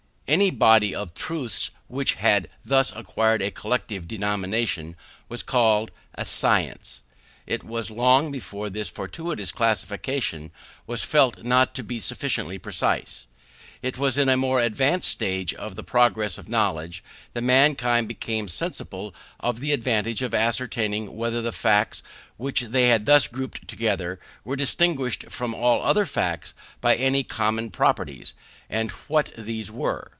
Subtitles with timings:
[0.27, 4.95] Any body of truths which had thus acquired a collective denomination,
[5.27, 7.01] was called a science.
[7.45, 10.51] It was long before this fortuitous classification
[10.87, 13.27] was felt not to be sufficiently precise.
[13.81, 18.47] It was in a more advanced stage of the progress of knowledge that mankind became
[18.47, 22.03] sensible of the advantage of ascertaining whether the facts
[22.37, 27.69] which they had thus grouped together were distinguished from all other facts by any common
[27.69, 28.33] properties,
[28.69, 30.07] and what these were.